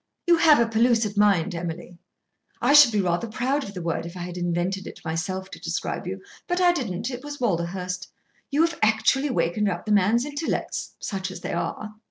You 0.25 0.37
have 0.37 0.59
a 0.59 0.65
pellucid 0.65 1.15
mind, 1.15 1.53
Emily; 1.53 1.99
I 2.59 2.73
should 2.73 2.91
be 2.91 3.01
rather 3.01 3.27
proud 3.27 3.63
of 3.63 3.75
the 3.75 3.83
word 3.83 4.03
if 4.07 4.17
I 4.17 4.21
had 4.21 4.35
invented 4.35 4.87
it 4.87 4.99
myself 5.05 5.51
to 5.51 5.59
describe 5.59 6.07
you. 6.07 6.23
But 6.47 6.59
I 6.59 6.71
didn't. 6.71 7.11
It 7.11 7.23
was 7.23 7.37
Walderhurst. 7.39 8.07
You 8.49 8.63
have 8.63 8.79
actually 8.81 9.29
wakened 9.29 9.69
up 9.69 9.85
the 9.85 9.91
man's 9.91 10.25
intellects, 10.25 10.95
such 10.99 11.29
as 11.29 11.41
they 11.41 11.53
are." 11.53 11.93